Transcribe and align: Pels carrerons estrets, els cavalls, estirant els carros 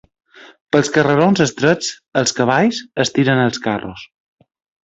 Pels 0.75 0.89
carrerons 0.95 1.43
estrets, 1.45 1.91
els 2.23 2.35
cavalls, 2.39 2.81
estirant 3.07 3.47
els 3.47 3.63
carros 3.67 4.09